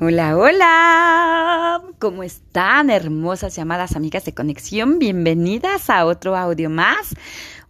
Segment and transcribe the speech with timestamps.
[0.00, 1.82] Hola, hola.
[1.98, 5.00] ¿Cómo están, hermosas llamadas amigas de conexión?
[5.00, 7.16] Bienvenidas a otro audio más.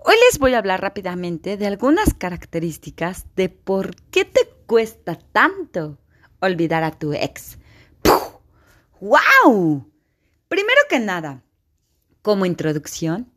[0.05, 5.97] Hoy les voy a hablar rápidamente de algunas características de por qué te cuesta tanto
[6.41, 7.57] olvidar a tu ex.
[9.01, 9.91] ¡Wow!
[10.49, 11.43] Primero que nada,
[12.21, 13.33] como introducción,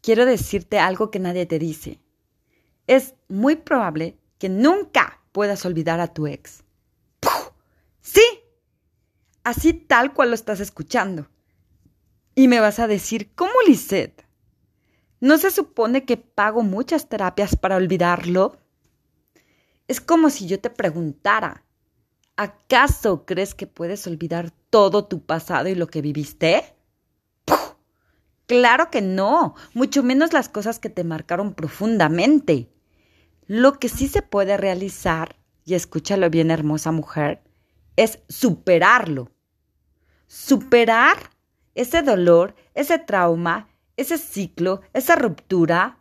[0.00, 2.00] quiero decirte algo que nadie te dice.
[2.88, 6.64] Es muy probable que nunca puedas olvidar a tu ex.
[9.44, 11.28] Sí, así tal cual lo estás escuchando.
[12.34, 14.24] Y me vas a decir, ¿cómo, Lisette?
[15.20, 18.58] ¿No se supone que pago muchas terapias para olvidarlo?
[19.88, 21.64] Es como si yo te preguntara,
[22.36, 26.64] ¿acaso crees que puedes olvidar todo tu pasado y lo que viviste?
[28.46, 32.70] Claro que no, mucho menos las cosas que te marcaron profundamente.
[33.46, 37.42] Lo que sí se puede realizar, y escúchalo bien hermosa mujer,
[37.96, 39.30] es superarlo.
[40.26, 41.30] Superar
[41.74, 45.98] ese dolor, ese trauma, ese ciclo, esa ruptura,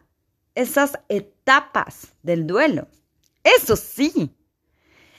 [0.55, 2.87] esas etapas del duelo.
[3.43, 4.35] Eso sí.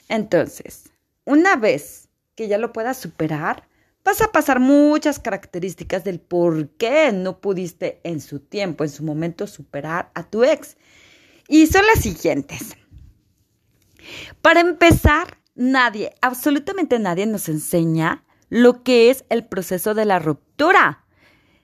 [0.07, 0.89] Entonces,
[1.25, 3.67] una vez que ya lo puedas superar,
[4.03, 9.03] vas a pasar muchas características del por qué no pudiste en su tiempo, en su
[9.03, 10.77] momento, superar a tu ex.
[11.47, 12.75] Y son las siguientes.
[14.41, 21.05] Para empezar, nadie, absolutamente nadie nos enseña lo que es el proceso de la ruptura.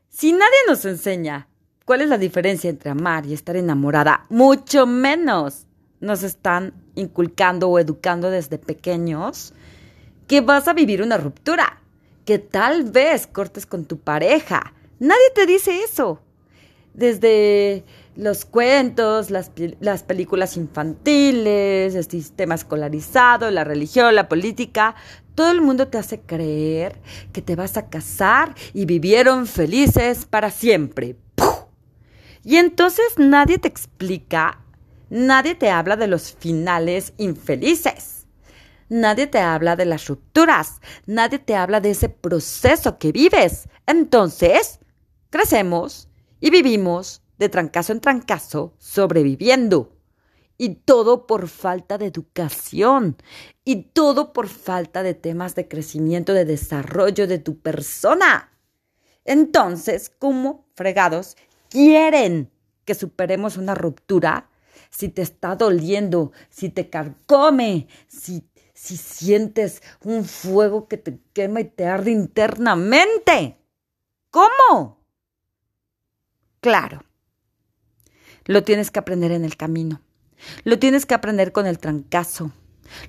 [0.09, 1.47] Si nadie nos enseña
[1.85, 5.67] cuál es la diferencia entre amar y estar enamorada, mucho menos
[5.99, 9.53] nos están inculcando o educando desde pequeños
[10.27, 11.81] que vas a vivir una ruptura,
[12.25, 14.73] que tal vez cortes con tu pareja.
[14.99, 16.21] Nadie te dice eso.
[16.93, 17.83] Desde
[18.19, 24.95] los cuentos, las, las, películas infantiles, el sistema escolarizado, la religión, la política,
[25.35, 26.99] todo el mundo te hace creer
[27.31, 31.15] que te vas a casar y vivieron felices para siempre.
[32.43, 34.59] Y entonces nadie te explica,
[35.09, 38.17] nadie te habla de los finales infelices.
[38.89, 43.69] Nadie te habla de las rupturas, nadie te habla de ese proceso que vives.
[43.85, 44.79] Entonces,
[45.29, 46.09] crecemos
[46.41, 49.95] y vivimos de trancazo en trancazo, sobreviviendo.
[50.57, 53.15] Y todo por falta de educación.
[53.63, 58.51] Y todo por falta de temas de crecimiento, de desarrollo de tu persona.
[59.23, 61.37] Entonces, ¿cómo fregados
[61.69, 62.51] quieren
[62.83, 64.49] que superemos una ruptura?
[64.89, 71.61] Si te está doliendo, si te carcome, si, si sientes un fuego que te quema
[71.61, 73.57] y te arde internamente.
[74.29, 75.05] ¿Cómo?
[76.59, 77.03] Claro,
[78.49, 80.01] lo tienes que aprender en el camino.
[80.63, 82.51] Lo tienes que aprender con el trancazo.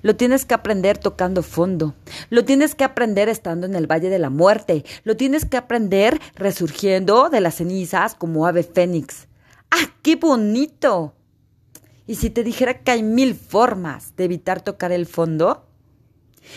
[0.03, 1.95] Lo tienes que aprender tocando fondo.
[2.29, 4.85] Lo tienes que aprender estando en el Valle de la Muerte.
[5.03, 9.29] Lo tienes que aprender resurgiendo de las cenizas como ave fénix.
[9.71, 11.15] ¡Ah, qué bonito!
[12.05, 15.65] ¿Y si te dijera que hay mil formas de evitar tocar el fondo?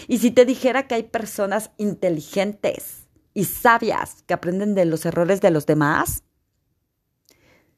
[0.09, 5.41] ¿Y si te dijera que hay personas inteligentes y sabias que aprenden de los errores
[5.41, 6.22] de los demás?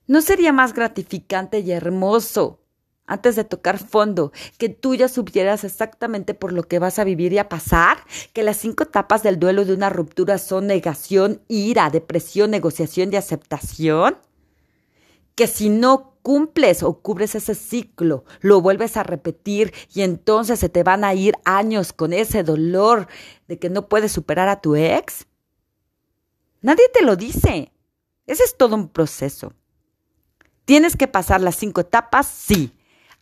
[0.07, 2.61] ¿No sería más gratificante y hermoso,
[3.07, 7.33] antes de tocar fondo, que tú ya supieras exactamente por lo que vas a vivir
[7.33, 7.99] y a pasar?
[8.33, 13.17] Que las cinco etapas del duelo de una ruptura son negación, ira, depresión, negociación y
[13.17, 14.19] aceptación.
[15.35, 20.69] Que si no cumples o cubres ese ciclo, lo vuelves a repetir y entonces se
[20.69, 23.09] te van a ir años con ese dolor
[23.49, 25.27] de que no puedes superar a tu ex.
[26.63, 27.73] Nadie te lo dice.
[28.27, 29.53] Ese es todo un proceso.
[30.67, 32.27] ¿Tienes que pasar las cinco etapas?
[32.27, 32.73] Sí.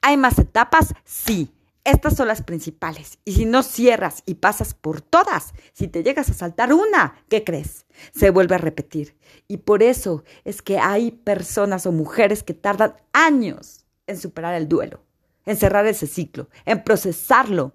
[0.00, 0.94] ¿Hay más etapas?
[1.04, 1.52] Sí.
[1.84, 3.18] Estas son las principales.
[3.26, 7.44] Y si no cierras y pasas por todas, si te llegas a saltar una, ¿qué
[7.44, 7.84] crees?
[8.14, 9.14] Se vuelve a repetir.
[9.46, 14.66] Y por eso es que hay personas o mujeres que tardan años en superar el
[14.66, 15.02] duelo,
[15.44, 17.74] en cerrar ese ciclo, en procesarlo.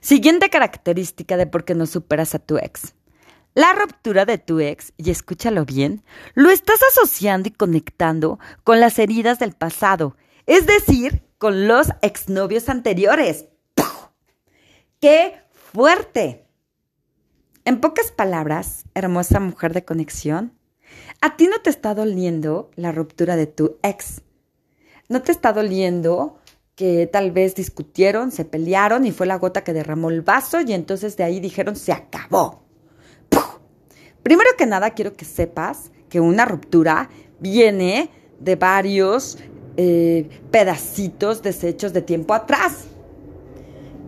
[0.00, 2.94] Siguiente característica de por qué no superas a tu ex.
[3.54, 6.02] La ruptura de tu ex, y escúchalo bien,
[6.34, 10.16] lo estás asociando y conectando con las heridas del pasado,
[10.46, 13.46] es decir, con los exnovios anteriores.
[15.00, 16.46] ¡Qué fuerte!
[17.66, 20.52] En pocas palabras, hermosa mujer de conexión,
[21.20, 24.22] a ti no te está doliendo la ruptura de tu ex.
[25.08, 26.38] No te está doliendo
[26.74, 30.72] que tal vez discutieron, se pelearon y fue la gota que derramó el vaso y
[30.72, 32.61] entonces de ahí dijeron se acabó.
[34.22, 37.10] Primero que nada, quiero que sepas que una ruptura
[37.40, 39.38] viene de varios
[39.76, 42.88] eh, pedacitos deshechos de tiempo atrás.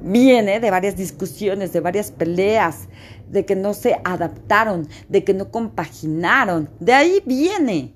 [0.03, 2.89] viene de varias discusiones, de varias peleas,
[3.31, 6.69] de que no se adaptaron, de que no compaginaron.
[6.79, 7.95] De ahí viene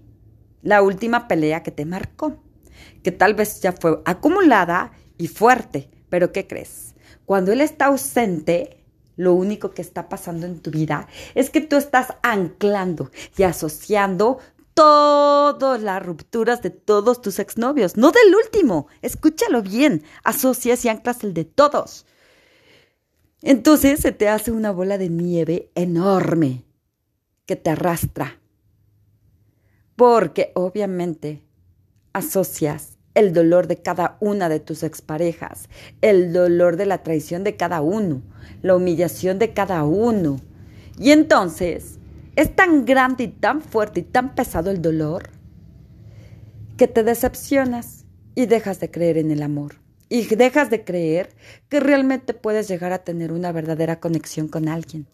[0.63, 2.43] la última pelea que te marcó,
[3.03, 6.95] que tal vez ya fue acumulada y fuerte, pero ¿qué crees?
[7.27, 8.78] Cuando él está ausente,
[9.19, 14.39] lo único que está pasando en tu vida es que tú estás anclando y asociando
[14.75, 18.87] todas las rupturas de todos tus exnovios, no del último.
[19.03, 22.07] Escúchalo bien, asocias y anclas el de todos.
[23.43, 26.65] Entonces se te hace una bola de nieve enorme
[27.45, 28.39] que te arrastra.
[29.97, 31.43] Porque obviamente
[32.13, 35.69] asocias el dolor de cada una de tus exparejas,
[36.03, 38.23] el dolor de la traición de cada uno,
[38.63, 40.39] la humillación de cada uno.
[40.99, 41.99] Y entonces
[42.37, 45.31] es tan grande y tan fuerte y tan pesado el dolor
[46.77, 48.05] que te decepcionas
[48.37, 49.81] y dejas de creer en el amor.
[50.09, 51.35] Y dejas de creer
[51.69, 55.09] que realmente puedes llegar a tener una verdadera conexión con alguien.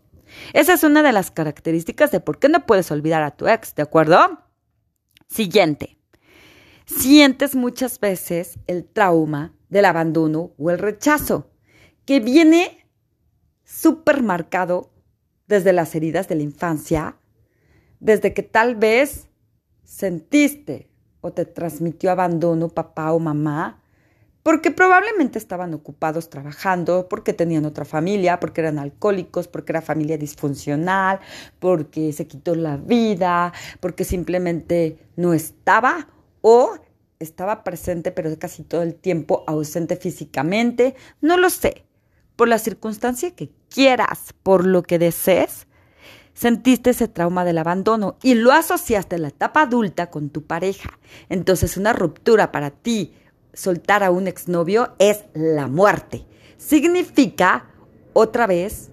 [0.53, 3.75] Esa es una de las características de por qué no puedes olvidar a tu ex,
[3.75, 4.19] ¿de acuerdo?
[5.27, 5.97] Siguiente.
[6.87, 11.51] Sientes muchas veces el trauma del abandono o el rechazo,
[12.05, 12.87] que viene
[13.65, 14.93] súper marcado
[15.47, 17.17] desde las heridas de la infancia,
[18.01, 19.29] desde que tal vez
[19.83, 20.91] sentiste
[21.23, 23.83] o te transmitió abandono papá o mamá,
[24.43, 30.19] porque probablemente estaban ocupados trabajando, porque tenían otra familia, porque eran alcohólicos, porque era familia
[30.19, 31.21] disfuncional,
[31.59, 36.09] porque se quitó la vida, porque simplemente no estaba
[36.47, 36.75] o
[37.21, 41.87] estaba presente pero casi todo el tiempo ausente físicamente, no lo sé
[42.37, 45.67] por la circunstancia que quieras, por lo que desees,
[46.35, 50.99] sentiste ese trauma del abandono y lo asociaste a la etapa adulta con tu pareja.
[51.31, 53.15] Entonces una ruptura para ti,
[53.55, 56.27] soltar a un exnovio, es la muerte.
[56.59, 57.71] Significa,
[58.13, 58.91] otra vez,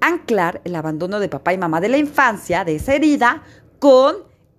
[0.00, 3.44] anclar el abandono de papá y mamá de la infancia, de esa herida,
[3.78, 4.16] con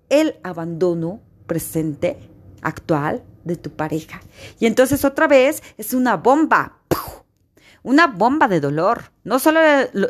[0.08, 2.30] el abandono presente,
[2.62, 4.20] actual, de tu pareja.
[4.58, 6.82] Y entonces otra vez es una bomba
[7.82, 9.12] una bomba de dolor.
[9.24, 9.60] No solo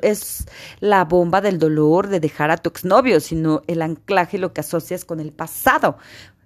[0.02, 0.46] es
[0.80, 5.04] la bomba del dolor de dejar a tu exnovio, sino el anclaje, lo que asocias
[5.04, 5.96] con el pasado.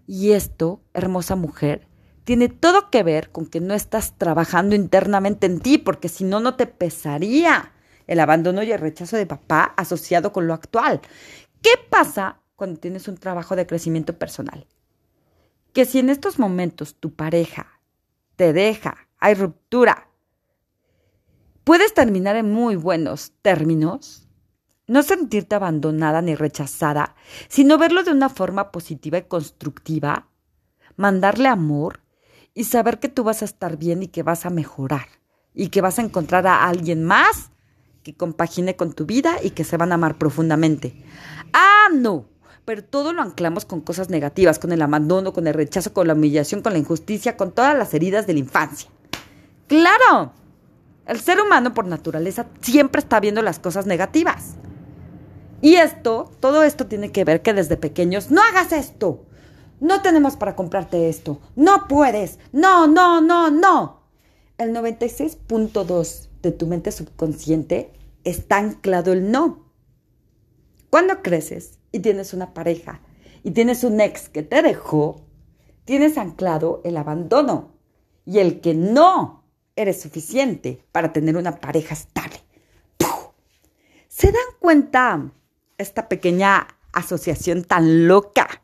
[0.06, 1.88] Y esto, hermosa mujer,
[2.24, 6.40] tiene todo que ver con que no estás trabajando internamente en ti, porque si no,
[6.40, 7.72] no te pesaría
[8.06, 11.00] el abandono y el rechazo de papá asociado con lo actual.
[11.60, 14.66] ¿Qué pasa cuando tienes un trabajo de crecimiento personal?
[15.76, 17.66] Que si en estos momentos tu pareja
[18.36, 20.08] te deja, hay ruptura,
[21.64, 24.26] puedes terminar en muy buenos términos,
[24.86, 27.14] no sentirte abandonada ni rechazada,
[27.48, 30.30] sino verlo de una forma positiva y constructiva,
[30.96, 32.00] mandarle amor
[32.54, 35.08] y saber que tú vas a estar bien y que vas a mejorar
[35.52, 37.50] y que vas a encontrar a alguien más
[38.02, 41.04] que compagine con tu vida y que se van a amar profundamente.
[41.52, 42.30] Ah, no,
[42.66, 46.14] pero todo lo anclamos con cosas negativas, con el abandono, con el rechazo, con la
[46.14, 48.90] humillación, con la injusticia, con todas las heridas de la infancia.
[49.68, 50.32] Claro,
[51.06, 54.56] el ser humano por naturaleza siempre está viendo las cosas negativas.
[55.62, 59.24] Y esto, todo esto tiene que ver que desde pequeños, no hagas esto.
[59.78, 61.40] No tenemos para comprarte esto.
[61.54, 62.40] No puedes.
[62.52, 64.02] No, no, no, no.
[64.58, 67.92] El 96.2 de tu mente subconsciente
[68.24, 69.70] está anclado el no.
[70.90, 73.00] Cuando creces y tienes una pareja
[73.42, 75.24] y tienes un ex que te dejó,
[75.84, 77.76] tienes anclado el abandono
[78.24, 79.44] y el que no
[79.76, 82.40] eres suficiente para tener una pareja estable.
[84.08, 85.30] ¿Se dan cuenta
[85.76, 88.62] esta pequeña asociación tan loca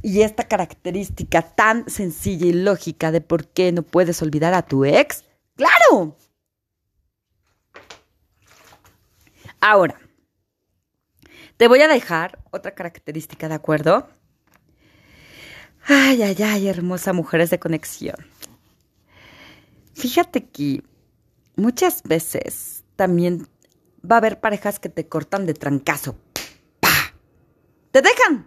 [0.00, 4.86] y esta característica tan sencilla y lógica de por qué no puedes olvidar a tu
[4.86, 5.24] ex?
[5.54, 6.16] ¡Claro!
[9.60, 10.00] Ahora,
[11.60, 14.08] te voy a dejar otra característica, ¿de acuerdo?
[15.84, 18.16] Ay, ay, ay, hermosa mujeres de conexión.
[19.92, 20.82] Fíjate que
[21.56, 23.46] muchas veces también
[24.02, 26.16] va a haber parejas que te cortan de trancazo.
[26.80, 27.12] ¡Pah!
[27.90, 28.46] Te dejan.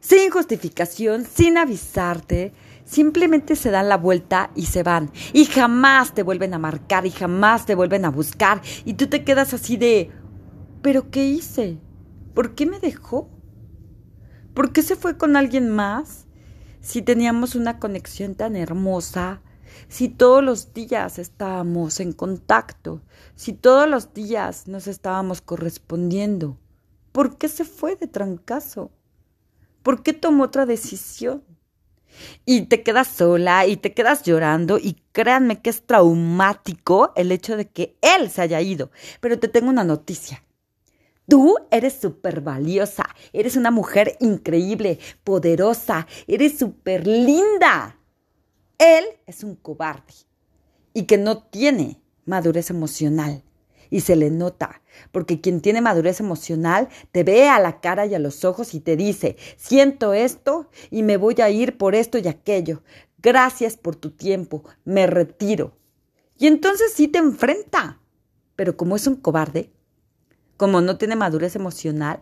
[0.00, 2.52] Sin justificación, sin avisarte,
[2.84, 5.12] simplemente se dan la vuelta y se van.
[5.32, 8.62] Y jamás te vuelven a marcar y jamás te vuelven a buscar.
[8.84, 10.10] Y tú te quedas así de,
[10.82, 11.78] ¿pero qué hice?
[12.34, 13.28] ¿Por qué me dejó?
[14.54, 16.26] ¿Por qué se fue con alguien más?
[16.80, 19.42] Si teníamos una conexión tan hermosa,
[19.88, 23.02] si todos los días estábamos en contacto,
[23.34, 26.58] si todos los días nos estábamos correspondiendo,
[27.12, 28.90] ¿por qué se fue de trancazo?
[29.82, 31.44] ¿Por qué tomó otra decisión?
[32.44, 37.56] y te quedas sola y te quedas llorando y créanme que es traumático el hecho
[37.56, 38.90] de que él se haya ido.
[39.20, 40.42] Pero te tengo una noticia.
[41.30, 48.00] Tú eres súper valiosa, eres una mujer increíble, poderosa, eres súper linda.
[48.78, 50.12] Él es un cobarde
[50.92, 53.44] y que no tiene madurez emocional.
[53.90, 54.82] Y se le nota,
[55.12, 58.80] porque quien tiene madurez emocional te ve a la cara y a los ojos y
[58.80, 62.82] te dice, siento esto y me voy a ir por esto y aquello.
[63.18, 65.76] Gracias por tu tiempo, me retiro.
[66.38, 68.00] Y entonces sí te enfrenta.
[68.56, 69.70] Pero como es un cobarde,
[70.60, 72.20] como no tiene madurez emocional,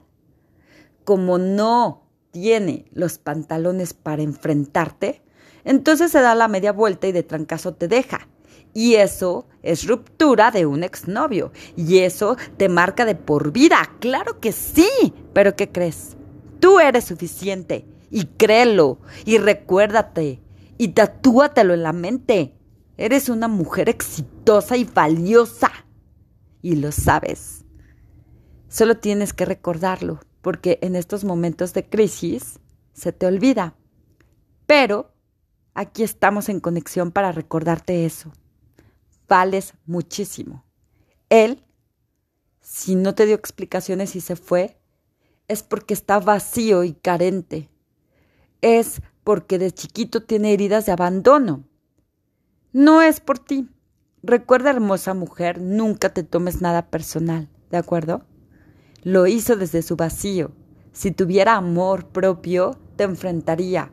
[1.02, 5.22] como no tiene los pantalones para enfrentarte,
[5.64, 8.28] entonces se da la media vuelta y de trancazo te deja.
[8.72, 11.50] Y eso es ruptura de un exnovio.
[11.74, 13.90] Y eso te marca de por vida.
[13.98, 14.88] Claro que sí.
[15.32, 16.16] Pero ¿qué crees?
[16.60, 17.86] Tú eres suficiente.
[18.08, 19.00] Y créelo.
[19.24, 20.40] Y recuérdate.
[20.76, 22.54] Y tatúatelo en la mente.
[22.96, 25.72] Eres una mujer exitosa y valiosa.
[26.62, 27.64] Y lo sabes.
[28.68, 30.20] Solo tienes que recordarlo.
[30.40, 32.60] Porque en estos momentos de crisis
[32.92, 33.74] se te olvida.
[34.66, 35.12] Pero
[35.74, 38.32] aquí estamos en conexión para recordarte eso
[39.28, 40.64] vales muchísimo.
[41.28, 41.62] Él,
[42.60, 44.80] si no te dio explicaciones y se fue,
[45.46, 47.68] es porque está vacío y carente.
[48.60, 51.64] Es porque de chiquito tiene heridas de abandono.
[52.72, 53.68] No es por ti.
[54.22, 58.24] Recuerda, hermosa mujer, nunca te tomes nada personal, ¿de acuerdo?
[59.02, 60.50] Lo hizo desde su vacío.
[60.92, 63.90] Si tuviera amor propio, te enfrentaría.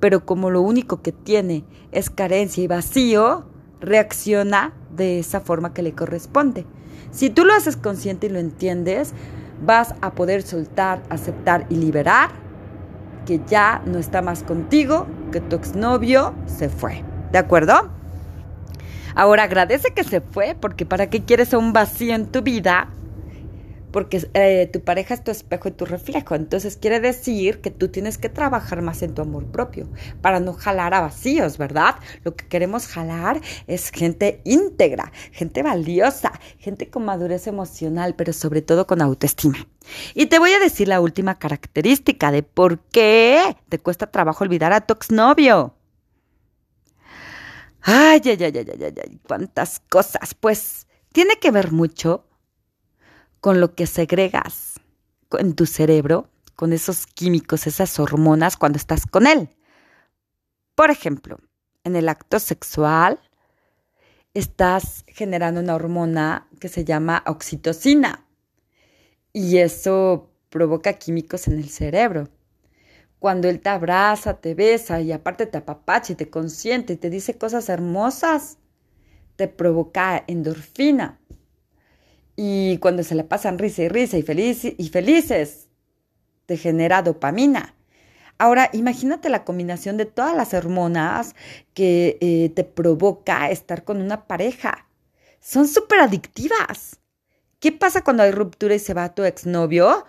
[0.00, 3.46] Pero como lo único que tiene es carencia y vacío,
[3.80, 6.66] reacciona de esa forma que le corresponde.
[7.12, 9.12] Si tú lo haces consciente y lo entiendes,
[9.64, 12.30] vas a poder soltar, aceptar y liberar
[13.26, 17.04] que ya no está más contigo, que tu exnovio se fue.
[17.30, 17.90] ¿De acuerdo?
[19.14, 22.88] Ahora agradece que se fue, porque ¿para qué quieres un vacío en tu vida
[23.90, 26.34] porque eh, tu pareja es tu espejo y tu reflejo.
[26.34, 29.88] Entonces quiere decir que tú tienes que trabajar más en tu amor propio
[30.20, 31.96] para no jalar a vacíos, ¿verdad?
[32.24, 38.62] Lo que queremos jalar es gente íntegra, gente valiosa, gente con madurez emocional, pero sobre
[38.62, 39.66] todo con autoestima.
[40.14, 44.72] Y te voy a decir la última característica de por qué te cuesta trabajo olvidar
[44.72, 45.74] a tu exnovio.
[47.82, 50.34] Ay, ay, ay, ay, ay, ay, cuántas cosas.
[50.34, 52.27] Pues tiene que ver mucho
[53.40, 54.80] con lo que segregas
[55.38, 59.50] en tu cerebro, con esos químicos, esas hormonas cuando estás con él.
[60.74, 61.38] Por ejemplo,
[61.84, 63.20] en el acto sexual
[64.34, 68.26] estás generando una hormona que se llama oxitocina
[69.32, 72.28] y eso provoca químicos en el cerebro.
[73.18, 77.10] Cuando él te abraza, te besa y aparte te apapacha y te consiente y te
[77.10, 78.58] dice cosas hermosas,
[79.36, 81.17] te provoca endorfina
[82.40, 85.66] y cuando se le pasan risa y risa y, feliz, y felices,
[86.46, 87.74] te genera dopamina.
[88.38, 91.34] Ahora, imagínate la combinación de todas las hormonas
[91.74, 94.88] que eh, te provoca estar con una pareja.
[95.40, 97.00] Son súper adictivas.
[97.58, 100.06] ¿Qué pasa cuando hay ruptura y se va tu exnovio?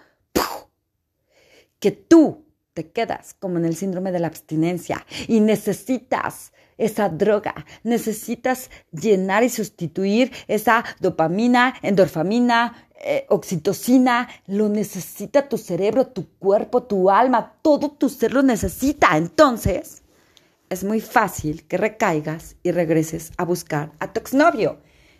[1.79, 7.65] Que tú te quedas como en el síndrome de la abstinencia y necesitas esa droga.
[7.83, 14.27] Necesitas llenar y sustituir esa dopamina, endorfamina, eh, oxitocina.
[14.47, 17.53] Lo necesita tu cerebro, tu cuerpo, tu alma.
[17.61, 19.17] Todo tu ser lo necesita.
[19.17, 20.03] Entonces,
[20.69, 24.79] es muy fácil que recaigas y regreses a buscar a tu exnovio.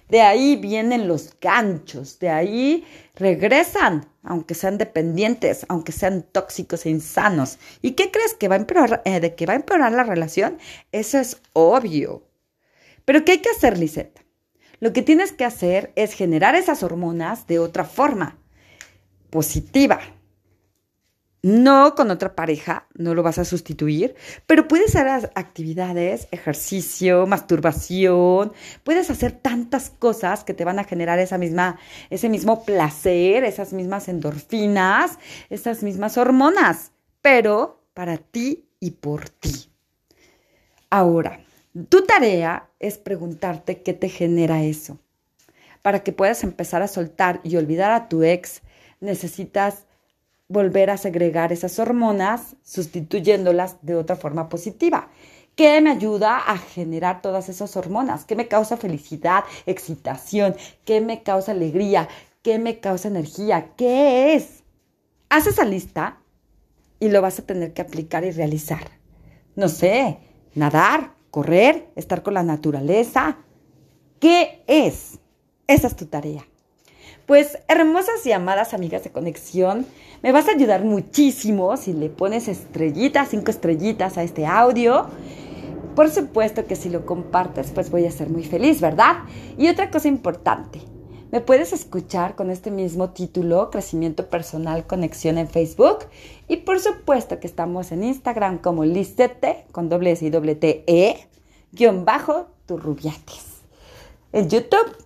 [0.10, 2.86] De ahí vienen los ganchos, de ahí
[3.16, 7.60] regresan, aunque sean dependientes, aunque sean tóxicos e insanos.
[7.82, 10.58] ¿Y qué crees que va a empeorar, eh, de que va a empeorar la relación?
[10.92, 12.24] Eso es obvio.
[13.06, 14.25] Pero ¿qué hay que hacer, Lisette?
[14.80, 18.39] Lo que tienes que hacer es generar esas hormonas de otra forma,
[19.30, 20.00] positiva,
[21.41, 24.15] no con otra pareja, no lo vas a sustituir,
[24.46, 28.51] pero puedes hacer actividades, ejercicio, masturbación,
[28.84, 31.79] puedes hacer tantas cosas que te van a generar esa misma,
[32.10, 35.17] ese mismo placer, esas mismas endorfinas,
[35.50, 36.91] esas mismas hormonas,
[37.22, 39.69] pero para ti y por ti.
[40.89, 41.39] Ahora,
[41.89, 45.00] tu tarea es preguntarte qué te genera eso.
[45.81, 48.62] Para que puedas empezar a soltar y olvidar a tu ex,
[49.00, 49.86] necesitas
[50.50, 55.10] volver a segregar esas hormonas sustituyéndolas de otra forma positiva.
[55.56, 58.25] ¿Qué me ayuda a generar todas esas hormonas?
[58.25, 60.56] ¿Qué me causa felicidad, excitación?
[60.86, 62.10] ¿Qué me causa alegría?
[62.41, 63.74] ¿Qué me causa energía?
[63.77, 64.63] ¿Qué es?
[65.29, 66.22] Haz esa lista
[67.00, 69.00] y lo vas a tener que aplicar y realizar.
[69.56, 70.20] no sé,
[70.56, 73.38] nadar, correr, estar con la naturaleza.
[74.20, 75.20] ¿Qué es?
[75.68, 76.46] Esa es tu tarea.
[77.29, 79.86] Pues hermosas y amadas amigas de conexión,
[80.24, 85.05] me vas a ayudar muchísimo si le pones estrellitas, cinco estrellitas a este audio.
[85.95, 89.17] Por supuesto que si lo compartes, pues voy a ser muy feliz, ¿verdad?
[89.59, 90.81] Y otra cosa importante,
[91.31, 96.05] me puedes escuchar con este mismo título, Crecimiento Personal Conexión en Facebook.
[96.48, 100.83] Y por supuesto que estamos en Instagram como Listete, con doble S y doble T
[100.88, 101.27] E,
[101.74, 103.62] guion bajo, Turrubiates.
[104.33, 104.98] En YouTube,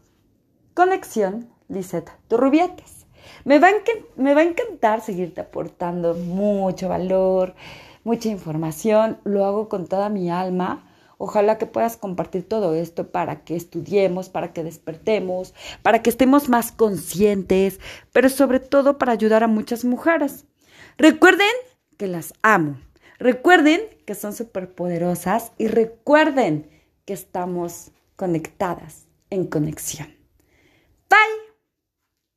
[0.74, 3.06] Conexión Lisette Turrubiates.
[3.46, 3.70] Me va,
[4.16, 7.56] me va a encantar seguirte aportando mucho valor,
[8.04, 9.18] mucha información.
[9.24, 10.90] Lo hago con toda mi alma.
[11.18, 16.50] Ojalá que puedas compartir todo esto para que estudiemos, para que despertemos, para que estemos
[16.50, 17.80] más conscientes,
[18.12, 20.46] pero sobre todo para ayudar a muchas mujeres.
[20.98, 21.48] Recuerden
[21.98, 22.78] que las amo.
[23.20, 26.70] Recuerden que son superpoderosas y recuerden
[27.06, 30.08] que estamos conectadas en conexión.
[31.10, 31.43] Bye.